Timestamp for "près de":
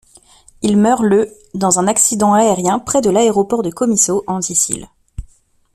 2.79-3.11